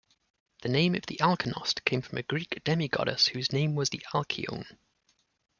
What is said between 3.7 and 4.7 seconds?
was Alcyone.